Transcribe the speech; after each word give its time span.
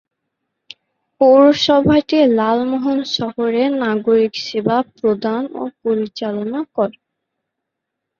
পৌরসভাটি 1.21 2.17
লালমোহন 2.37 2.99
শহরের 3.15 3.69
নাগরিক 3.83 4.33
সেবা 4.45 4.77
প্রদান 4.93 5.41
ও 5.53 5.63
পরিচালনা 5.81 6.59
করে। 6.75 6.97